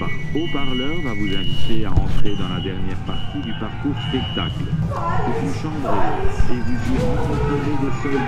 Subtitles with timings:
[0.00, 4.64] par haut-parleur va vous inviter à entrer dans la dernière partie du parcours spectacle.
[5.26, 5.94] C'est une chambre
[6.48, 6.62] et
[8.02, 8.20] soldats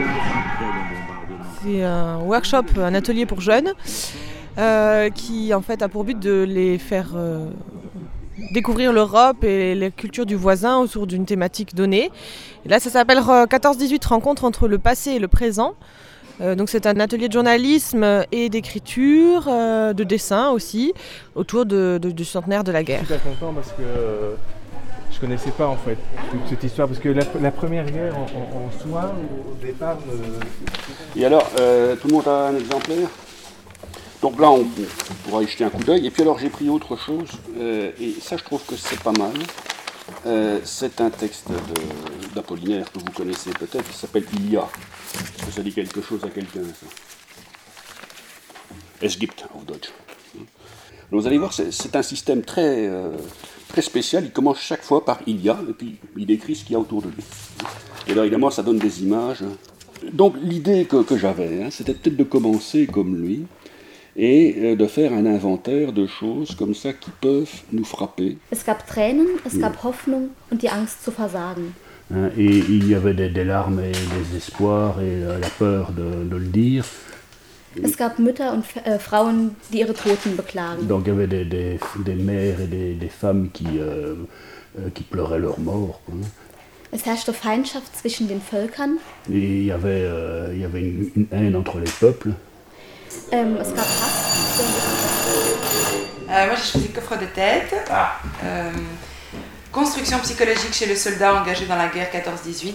[0.92, 1.44] bombardement.
[1.62, 3.72] C'est un workshop, un atelier pour jeunes
[4.58, 7.48] euh, qui en fait a pour but de les faire euh,
[8.52, 12.10] découvrir l'Europe et les cultures du voisin autour d'une thématique donnée.
[12.66, 15.74] Là, ça s'appelle 14-18 rencontres entre le passé et le présent.
[16.42, 20.92] Euh, donc c'est un atelier de journalisme et d'écriture, euh, de dessin aussi,
[21.34, 23.02] autour de, de- du centenaire de la guerre.
[23.02, 24.34] Je suis très content parce que euh,
[25.12, 25.96] je connaissais pas en fait
[26.30, 29.98] toute cette histoire parce que la, la première guerre en, en- en soi au départ
[30.10, 30.40] euh,
[31.16, 33.08] Et alors, euh, tout le monde a un exemplaire?
[34.20, 36.06] Donc là, on, on pourra y jeter un coup d'œil.
[36.06, 37.28] Et puis alors, j'ai pris autre chose,
[37.58, 39.32] euh, et ça, je trouve que c'est pas mal.
[40.26, 41.54] Euh, c'est un texte de-
[42.34, 44.68] d'Apollinaire que vous connaissez peut-être, il s'appelle Il y a.
[45.36, 46.86] Est-ce que ça dit quelque chose à quelqu'un, ça?
[49.00, 49.90] Es gibt auf Deutsch.
[51.10, 53.10] Donc, vous allez voir, c'est un système très, euh,
[53.68, 54.24] très spécial.
[54.24, 56.76] Il commence chaque fois par il y a, et puis il décrit ce qu'il y
[56.76, 57.22] a autour de lui.
[58.06, 59.44] Et là, évidemment, ça donne des images.
[60.12, 63.44] Donc, l'idée que, que j'avais, hein, c'était peut-être de commencer comme lui
[64.16, 68.38] et euh, de faire un inventaire de choses comme ça qui peuvent nous frapper.
[68.50, 71.74] Es gab Tränen, es gab Hoffnung und die Angst zu versagen.
[72.10, 75.92] Hein, et il y avait des, des larmes et des espoirs et euh, la peur
[75.92, 76.84] de, de le dire.
[77.82, 80.86] Es gab Mütter und äh, Frauen, die ihre Toten beklagen.
[80.88, 84.14] Donc il y avait des, des- des mères et des, des femmes qui, euh,
[84.78, 86.00] euh, qui pleuraient leur mort.
[86.04, 86.14] quoi.
[86.92, 88.98] Es herrschte Feindschaft zwischen den Völkern.
[89.32, 92.34] Et il y avait, euh, il y avait une, une haine entre les peuples.
[93.30, 94.60] Ähm, es gab Hass.
[96.28, 97.74] Euh, moi, j'ai choisi Coffre de tête.
[98.44, 98.70] Euh,
[99.72, 102.74] construction psychologique chez le soldat engagé dans la guerre 14-18.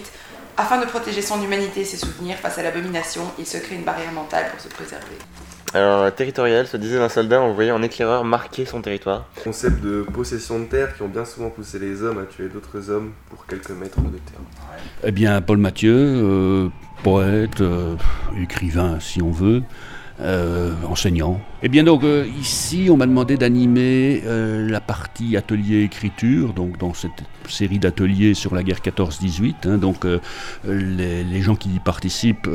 [0.56, 3.84] Afin de protéger son humanité et ses souvenirs face à l'abomination, il se crée une
[3.84, 5.16] barrière mentale pour se préserver.
[5.74, 9.26] Alors, territorial se disait d'un soldat envoyé en éclaireur marquer son territoire.
[9.44, 12.90] Concept de possession de terre qui ont bien souvent poussé les hommes à tuer d'autres
[12.90, 14.40] hommes pour quelques mètres de terre.
[15.04, 16.68] Eh bien, Paul Mathieu, euh,
[17.04, 17.96] poète, euh,
[18.40, 19.62] écrivain si on veut,
[20.20, 21.40] euh, enseignant.
[21.62, 26.78] Eh bien donc euh, ici, on m'a demandé d'animer euh, la partie atelier écriture, donc
[26.78, 29.54] dans cette série d'ateliers sur la guerre 14-18.
[29.64, 29.78] hein.
[29.78, 30.20] donc euh,
[30.64, 32.48] les, gens qui y participent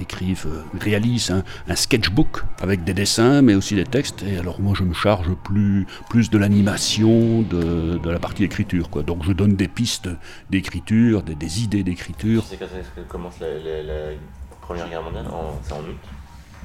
[0.00, 0.48] écrivent,
[0.78, 4.22] réalisent un, sketchbook avec des dessins, mais aussi des textes.
[4.22, 8.90] Et alors moi, je me charge plus, plus de l'animation de, la partie écriture.
[8.90, 9.02] Quoi.
[9.02, 10.08] Donc je donne des pistes
[10.50, 12.44] d'écriture, des, idées d'écriture.
[12.46, 13.48] C'est quand est-ce que commence la,
[13.82, 14.14] la-
[14.60, 15.26] Première Guerre mondiale?
[15.64, 15.96] C'est en août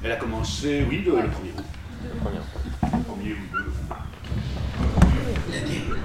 [0.02, 1.64] Elle a commencé, oui, le, le premier août.
[2.04, 3.04] Le premier août.
[3.06, 3.72] Premier ou deux.
[5.52, 5.96] La guerre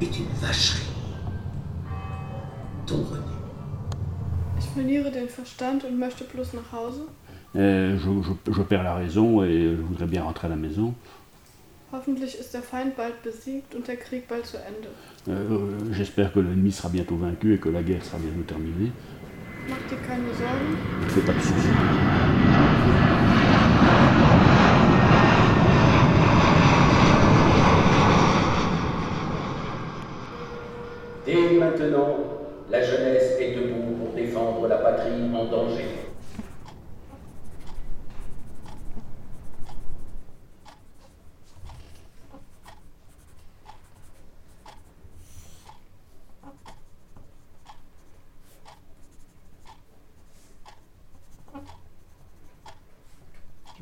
[0.00, 0.86] est une vacherie.
[2.86, 3.20] Ton René.
[4.58, 7.02] Ich verliere den Verstand und möchte bloß nach Hause.
[7.56, 10.94] Euh, je, je- je perds la raison et je voudrais bien rentrer à la maison.
[11.92, 14.88] Hoffentlich ist der Feind bald besiegt und der Krieg bald zu Ende.
[15.28, 18.92] Euh, J'espère que l'ennemi sera bientôt vaincu et que la guerre sera bientôt terminée.
[19.68, 20.76] Mach dir keine Sorgen.
[21.08, 22.99] Fais pas de soucis.
[31.26, 32.16] Dès maintenant,
[32.70, 35.99] la jeunesse est debout pour défendre la patrie en danger.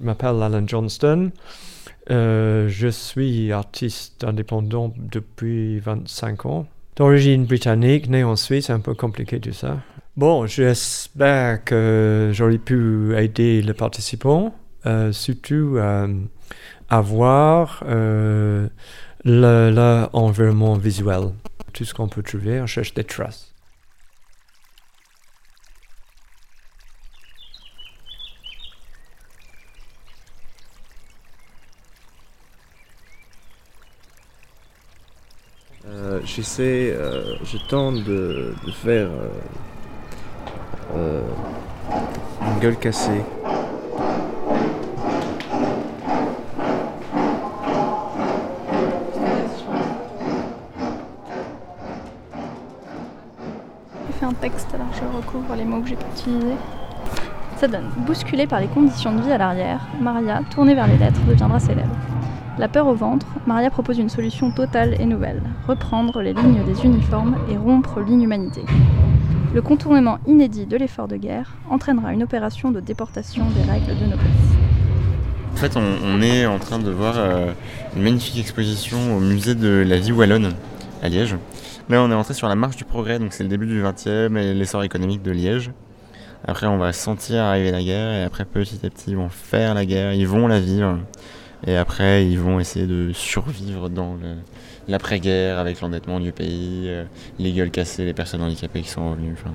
[0.01, 1.31] Je m'appelle Alan Johnston.
[2.11, 6.67] Euh, je suis artiste indépendant depuis 25 ans.
[6.97, 9.79] D'origine britannique, né en Suisse, c'est un peu compliqué tout ça.
[10.17, 14.55] Bon, j'espère que j'aurais pu aider les participants,
[14.87, 16.09] euh, surtout euh,
[16.89, 18.67] à voir euh,
[19.25, 21.31] le- l'environnement visuel.
[21.73, 23.48] Tout ce qu'on peut trouver, on cherche des traces.
[35.91, 39.09] Euh, J'essaie, euh, je tente de, faire
[40.95, 41.23] euh,
[42.43, 43.23] une gueule cassée.
[54.07, 56.55] J'ai fait un texte, alors je recouvre les mots que j'ai pas utilisés.
[57.57, 61.21] Ça donne Bousculée par les conditions de vie à l'arrière, Maria, tournée vers les lettres,
[61.27, 61.95] deviendra célèbre.
[62.59, 66.85] La peur au ventre, Maria propose une solution totale et nouvelle reprendre les lignes des
[66.85, 68.63] uniformes et rompre l'inhumanité.
[69.55, 74.07] Le contournement inédit de l'effort de guerre entraînera une opération de déportation des règles de
[74.07, 74.29] noblesse.
[75.53, 77.53] En fait, on, on est en train de voir euh,
[77.95, 80.53] une magnifique exposition au musée de la vie wallonne
[81.01, 81.37] à Liège.
[81.89, 84.37] Là, on est entré sur la marche du progrès, donc c'est le début du 20e
[84.37, 85.71] et l'essor économique de Liège.
[86.45, 89.75] Après, on va sentir arriver la guerre et après, petit à petit, ils vont faire
[89.75, 90.99] la guerre, ils vont la vivre.
[91.67, 94.17] Et après, ils vont essayer de survivre dans
[94.87, 97.05] l'après-guerre avec l'endettement du pays, euh,
[97.39, 99.33] les gueules cassées, les personnes handicapées qui sont revenues.
[99.35, 99.55] Enfin,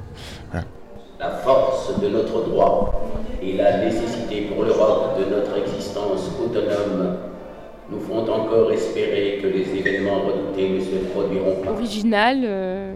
[0.52, 0.66] voilà.
[1.20, 3.10] La force de notre droit
[3.42, 7.18] et la nécessité pour l'Europe de notre existence autonome
[7.90, 11.72] nous font encore espérer que les événements redoutés ne se produiront pas.
[11.72, 12.96] originale, euh,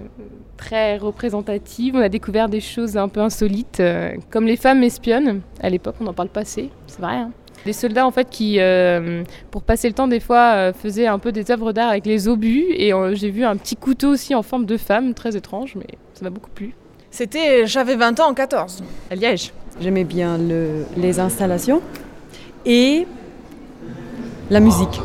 [0.57, 1.95] très représentative.
[1.95, 5.41] On a découvert des choses un peu insolites, euh, comme les femmes espionnes.
[5.61, 7.15] À l'époque, on n'en parle pas assez, c'est vrai.
[7.15, 7.31] hein.
[7.67, 11.19] Des soldats en fait qui, euh, pour passer le temps, des fois euh, faisaient un
[11.19, 12.63] peu des œuvres d'art avec les obus.
[12.69, 15.85] Et euh, j'ai vu un petit couteau aussi en forme de femme, très étrange, mais
[16.13, 16.73] ça m'a beaucoup plu.
[17.11, 19.51] C'était, j'avais 20 ans en 14, à Liège.
[19.81, 21.81] J'aimais bien le- les installations
[22.65, 23.05] et
[24.49, 25.01] la musique.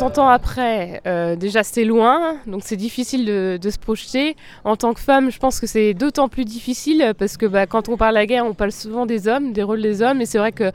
[0.00, 4.34] Cent ans après, euh, déjà c'est loin, donc c'est difficile de, se projeter.
[4.64, 7.90] En tant que femme, je pense que c'est d'autant plus difficile parce que bah, quand
[7.90, 10.24] on parle de la guerre, on parle souvent des hommes, des rôles des hommes, et
[10.24, 10.72] c'est vrai que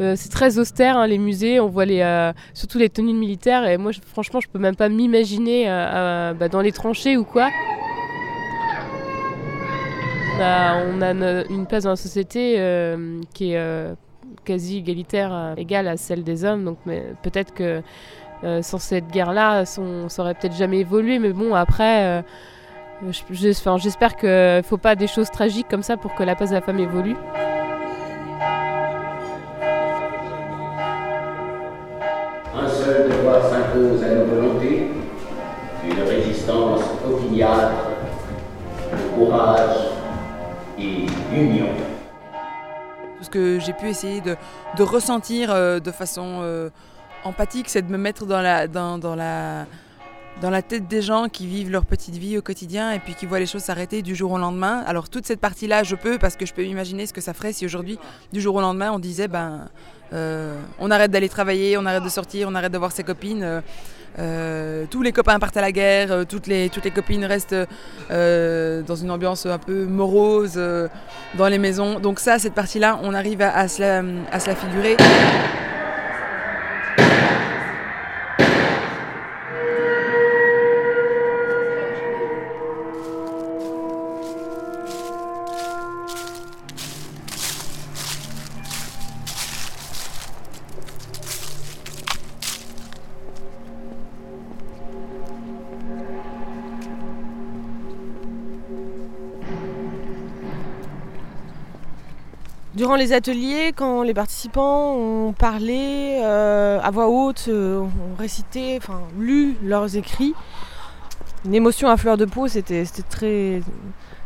[0.00, 3.76] euh, c'est très austère, hein, les musées, on voit euh, surtout les tenues militaires, et
[3.76, 5.66] moi franchement je peux même pas m'imaginer
[6.36, 7.50] bah, dans les tranchées ou quoi.
[10.36, 12.56] On a, on a une place dans la société
[13.34, 13.94] qui est
[14.44, 16.64] quasi égalitaire, égale à celle des hommes.
[16.64, 16.78] Donc
[17.22, 17.82] peut-être que
[18.44, 21.18] euh, sans cette guerre-là, on ça aurait peut-être jamais évolué.
[21.18, 22.22] Mais bon, après, euh,
[23.10, 26.22] je- je- enfin, j'espère qu'il ne faut pas des choses tragiques comme ça pour que
[26.22, 27.16] la place de la femme évolue.
[32.56, 34.88] Un seul devoir s'impose à nos volontés,
[35.84, 37.72] une résistance opiniâtre,
[38.92, 39.76] de courage
[40.78, 41.66] et d'union.
[43.18, 44.36] Tout ce que j'ai pu essayer de,
[44.76, 46.68] de ressentir euh, de façon euh,
[47.24, 49.66] empathique, c'est de me mettre dans la, dans, la,
[50.40, 53.26] dans la tête des gens qui vivent leur petite vie au quotidien et puis qui
[53.26, 54.82] voient les choses s'arrêter du jour au lendemain.
[54.86, 57.52] Alors toute cette partie-là, je peux parce que je peux imaginer ce que ça ferait
[57.52, 57.98] si aujourd'hui,
[58.32, 59.68] du jour au lendemain, on disait ben
[60.12, 63.42] euh, on arrête d'aller travailler, on arrête de sortir, on arrête de voir ses copines.
[63.42, 63.60] euh,
[64.20, 67.56] euh, tous les copains partent à la guerre, toutes, les, toutes les copines restent
[68.10, 70.54] dans une ambiance un peu morose
[71.36, 71.98] dans les maisons.
[71.98, 73.82] Donc ça, cette partie-là, on arrive à, se
[74.30, 74.96] à se la figurer.
[102.74, 108.76] Durant les ateliers, quand les participants ont parlé euh, à voix haute, euh, ont récité,
[108.78, 110.34] enfin lu leurs écrits,
[111.44, 113.60] une émotion à fleur de peau, c'était c'était très,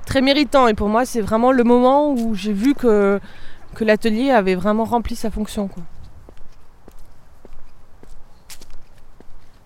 [0.06, 0.66] très méritant.
[0.66, 3.20] Et pour moi, c'est vraiment le moment où j'ai vu que,
[3.74, 5.68] que l'atelier avait vraiment rempli sa fonction.
[5.68, 5.82] quoi.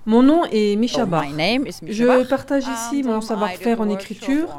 [0.07, 1.25] Mon nom est Misha Oh, Bach.
[1.29, 4.59] my name is Misha Je partage ici mon savoir-faire I en écriture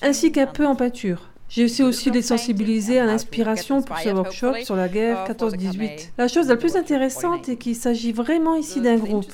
[0.00, 1.22] ainsi qu'un peu en peinture.
[1.48, 6.10] J'ai aussi aussi été sensibilisée à l'inspiration pour ce workshop sur la guerre 14-18.
[6.18, 9.32] La chose la plus intéressante est qu'il s'agit vraiment ici d'un groupe.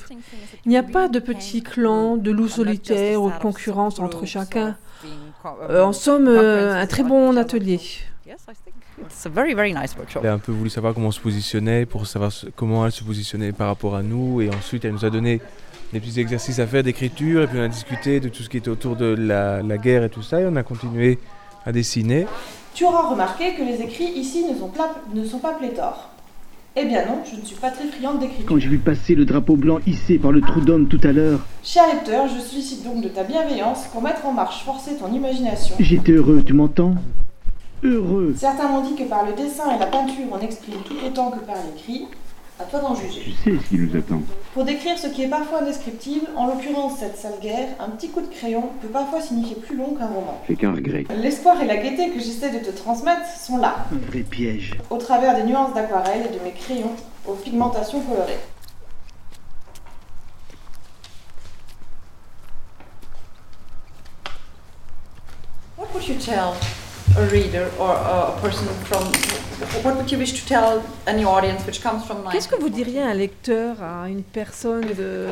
[0.65, 4.77] Il n'y a pas de petits clans, de loups solitaires ou de concurrence entre chacun.
[5.69, 7.79] Euh, en somme, euh, un très bon atelier.
[8.25, 10.21] It's a very, very nice workshop.
[10.23, 13.03] Elle a un peu voulu savoir comment on se positionnait, pour savoir comment elle se
[13.03, 14.41] positionnait par rapport à nous.
[14.41, 15.41] Et ensuite, elle nous a donné
[15.91, 17.43] des petits exercices à faire d'écriture.
[17.43, 20.05] Et puis, on a discuté de tout ce qui était autour de la, la guerre
[20.05, 20.39] et tout ça.
[20.39, 21.19] Et on a continué
[21.65, 22.27] à dessiner.
[22.73, 26.09] Tu auras remarqué que les écrits ici ne sont, pla- ne sont pas pléthores.
[26.77, 28.45] Eh bien non, je ne suis pas très friande d'écriture.
[28.47, 31.39] Quand j'ai vu passer le drapeau blanc hissé par le trou d'homme tout à l'heure,
[31.63, 35.75] Cher lecteur, je sollicite donc de ta bienveillance pour mettre en marche forcer ton imagination.
[35.79, 36.95] j'étais heureux, tu m'entends?
[37.83, 38.33] Heureux.
[38.37, 41.39] Certains m'ont dit que par le dessin et la peinture on exprime tout autant que
[41.39, 42.07] par l'écrit.
[42.57, 43.21] À toi d'en juger.
[43.21, 44.21] Tu sais ce qui nous attend.
[44.53, 48.21] Pour décrire ce qui est parfois indescriptible, en l'occurrence cette sale guerre, un petit coup
[48.21, 50.39] de crayon peut parfois signifier plus long qu'un roman.
[50.47, 51.03] Fait qu'un regret.
[51.21, 54.75] L'espoir et la gaieté que j'essaie de te transmettre sont là, Un vrai piège.
[54.89, 56.91] au travers des nuances d'aquarelle et de mes crayons
[57.27, 58.39] aux pigmentations colorées.
[65.77, 66.55] What would you tell?
[67.17, 69.03] A reader or a person from
[69.83, 73.01] what would you wish to tell any audience which comes from Qu'est-ce que vous diriez
[73.01, 75.27] à un lecteur, à une personne de...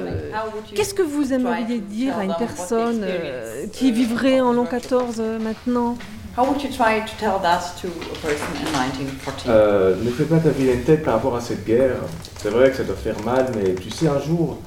[0.76, 5.40] Qu'est-ce que vous aimeriez dire à une personne euh, qui vivrait en l'an 14 euh,
[5.40, 5.98] maintenant
[6.38, 9.46] How would you try to tell that to a person in 1914?
[9.50, 11.98] Euh, ne fais pas ta vilaine tête par rapport à cette guerre.
[12.42, 14.58] C'est vrai que ça doit faire mal, mais tu sais, un jour,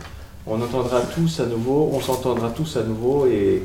[0.47, 3.65] on entendra tous à nouveau, on s'entendra tous à nouveau et.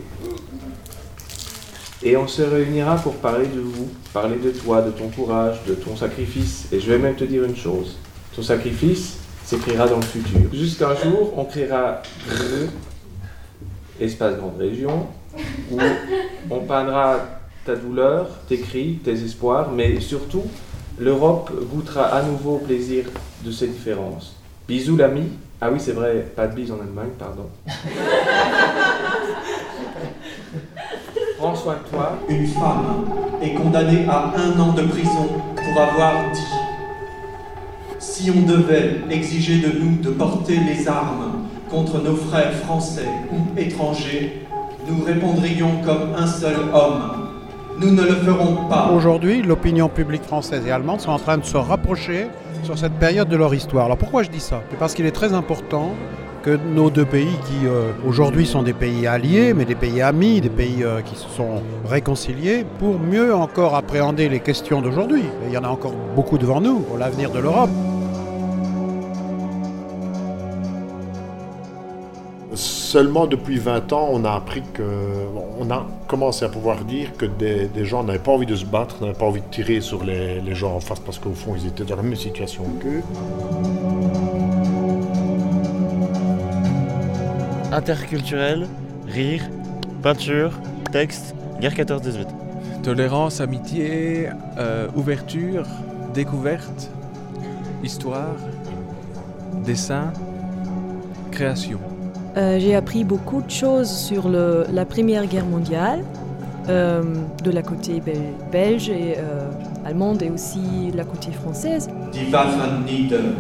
[2.03, 5.75] Et on se réunira pour parler de vous, parler de toi, de ton courage, de
[5.75, 6.67] ton sacrifice.
[6.71, 7.97] Et je vais même te dire une chose
[8.35, 10.39] ton sacrifice s'écrira dans le futur.
[10.53, 12.69] Jusqu'un jour, on créera GR,
[13.99, 15.07] espace grande région,
[15.71, 15.77] où
[16.49, 17.19] on peindra
[17.65, 20.45] ta douleur, tes cris, tes espoirs, mais surtout,
[20.97, 23.05] l'Europe goûtera à nouveau au plaisir
[23.43, 24.35] de ses différences.
[24.67, 25.23] Bisous l'ami.
[25.59, 27.47] Ah oui, c'est vrai, pas de bise en Allemagne, pardon.
[31.41, 32.19] Prends soin de toi.
[32.29, 33.03] Une femme
[33.41, 36.39] est condamnée à un an de prison pour avoir dit
[37.97, 43.59] Si on devait exiger de nous de porter les armes contre nos frères français ou
[43.59, 44.45] étrangers,
[44.87, 47.29] nous répondrions comme un seul homme.
[47.79, 48.91] Nous ne le ferons pas.
[48.95, 52.27] Aujourd'hui, l'opinion publique française et allemande sont en train de se rapprocher
[52.61, 53.85] sur cette période de leur histoire.
[53.85, 54.61] Alors pourquoi je dis ça?
[54.69, 55.93] C'est parce qu'il est très important
[56.41, 60.41] que nos deux pays qui euh, aujourd'hui sont des pays alliés, mais des pays amis,
[60.41, 65.23] des pays euh, qui se sont réconciliés, pour mieux encore appréhender les questions d'aujourd'hui.
[65.47, 67.69] Il y en a encore beaucoup devant nous pour l'avenir de l'Europe.
[72.53, 74.83] Seulement depuis 20 ans, on a appris que.
[75.59, 78.65] on a commencé à pouvoir dire que des, des gens n'avaient pas envie de se
[78.65, 81.53] battre, n'avaient pas envie de tirer sur les, les gens en face parce qu'au fond,
[81.55, 83.01] ils étaient dans la même situation qu'eux.
[87.71, 88.67] Interculturel,
[89.07, 89.43] rire,
[90.01, 90.51] peinture,
[90.91, 92.27] texte, guerre 14-18.
[92.83, 95.65] Tolérance, amitié, euh, ouverture,
[96.13, 96.89] découverte,
[97.83, 98.35] histoire,
[99.65, 100.11] dessin,
[101.31, 101.79] création.
[102.37, 106.03] Euh, j'ai appris beaucoup de choses sur le- la Première Guerre mondiale,
[106.69, 107.03] euh,
[107.43, 109.49] de la côté bel- belge et euh,
[109.85, 111.89] allemande et aussi de la côté française.
[112.13, 113.35] Die Waffen nieder,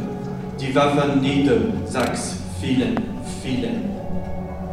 [0.57, 2.95] die Waffen nieder, Sachs, fielen,
[3.43, 3.81] fielen.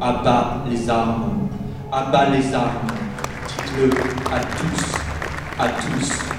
[0.00, 1.48] Abat les armes,
[1.92, 2.86] abat les armes.
[3.48, 3.90] Dites-le
[4.32, 4.94] à tous,
[5.58, 6.38] à tous.